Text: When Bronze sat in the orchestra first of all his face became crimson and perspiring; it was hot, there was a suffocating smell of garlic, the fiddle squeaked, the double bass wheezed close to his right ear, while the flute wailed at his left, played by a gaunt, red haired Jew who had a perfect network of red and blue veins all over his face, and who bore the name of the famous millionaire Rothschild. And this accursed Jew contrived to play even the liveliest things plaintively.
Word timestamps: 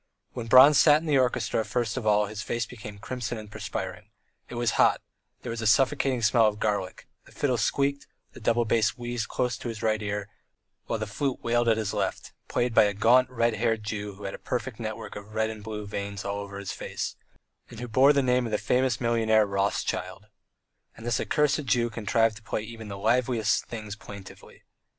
When 0.33 0.47
Bronze 0.47 0.79
sat 0.79 0.99
in 0.99 1.05
the 1.05 1.19
orchestra 1.19 1.63
first 1.63 1.95
of 1.95 2.07
all 2.07 2.25
his 2.25 2.41
face 2.41 2.65
became 2.65 2.97
crimson 2.97 3.37
and 3.37 3.51
perspiring; 3.51 4.09
it 4.49 4.55
was 4.55 4.71
hot, 4.81 4.99
there 5.43 5.51
was 5.51 5.61
a 5.61 5.67
suffocating 5.67 6.23
smell 6.23 6.47
of 6.47 6.59
garlic, 6.59 7.07
the 7.25 7.31
fiddle 7.31 7.55
squeaked, 7.59 8.07
the 8.33 8.39
double 8.39 8.65
bass 8.65 8.97
wheezed 8.97 9.27
close 9.27 9.57
to 9.59 9.67
his 9.69 9.83
right 9.83 10.01
ear, 10.01 10.27
while 10.87 10.97
the 10.97 11.05
flute 11.05 11.43
wailed 11.43 11.67
at 11.69 11.77
his 11.77 11.93
left, 11.93 12.33
played 12.47 12.73
by 12.73 12.85
a 12.85 12.95
gaunt, 12.95 13.29
red 13.29 13.53
haired 13.53 13.83
Jew 13.83 14.15
who 14.15 14.23
had 14.23 14.33
a 14.33 14.39
perfect 14.39 14.79
network 14.79 15.15
of 15.15 15.35
red 15.35 15.51
and 15.51 15.63
blue 15.63 15.85
veins 15.85 16.25
all 16.25 16.39
over 16.39 16.57
his 16.57 16.71
face, 16.71 17.15
and 17.69 17.79
who 17.79 17.87
bore 17.87 18.11
the 18.11 18.23
name 18.23 18.47
of 18.47 18.51
the 18.51 18.57
famous 18.57 18.99
millionaire 18.99 19.45
Rothschild. 19.45 20.25
And 20.97 21.05
this 21.05 21.19
accursed 21.19 21.65
Jew 21.65 21.91
contrived 21.91 22.37
to 22.37 22.41
play 22.41 22.63
even 22.63 22.87
the 22.87 22.97
liveliest 22.97 23.67
things 23.67 23.95
plaintively. 23.95 24.63